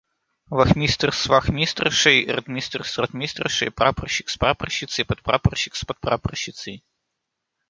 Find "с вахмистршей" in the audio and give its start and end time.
1.13-2.27